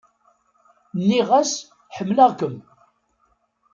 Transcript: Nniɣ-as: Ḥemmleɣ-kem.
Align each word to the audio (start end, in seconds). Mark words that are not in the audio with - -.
Nniɣ-as: 0.99 1.53
Ḥemmleɣ-kem. 1.95 2.55